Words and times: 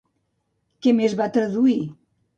Què 0.85 0.95
més 1.01 1.15
va 1.21 1.31
traduir? 1.37 1.79